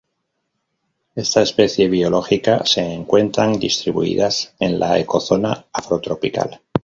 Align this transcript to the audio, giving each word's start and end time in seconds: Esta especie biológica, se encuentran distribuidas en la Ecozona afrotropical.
Esta 1.13 1.43
especie 1.43 1.87
biológica, 1.87 2.65
se 2.65 2.81
encuentran 2.81 3.59
distribuidas 3.59 4.55
en 4.57 4.79
la 4.79 4.97
Ecozona 4.97 5.67
afrotropical. 5.71 6.59